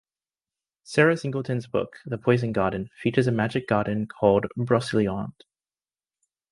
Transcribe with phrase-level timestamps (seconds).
[0.81, 5.43] Sarah Singleton's book "The Poison Garden" features a magic garden called Broceliande.